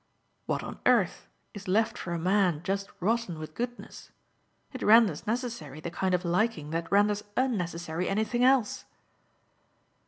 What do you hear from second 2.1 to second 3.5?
a man just rotten